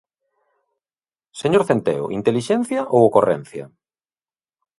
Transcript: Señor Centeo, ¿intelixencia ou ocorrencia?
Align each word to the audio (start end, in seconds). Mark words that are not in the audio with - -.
Señor 1.41 1.63
Centeo, 1.69 2.05
¿intelixencia 2.19 2.81
ou 2.95 3.01
ocorrencia? 3.09 3.65